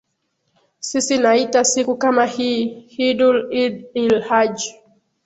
[0.79, 2.65] sisi naita siku kama hii
[2.95, 4.65] hiddul idd el hajj